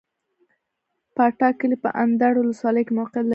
[1.15, 3.29] باټا کلی په اندړ ولسوالۍ کي موقعيت لري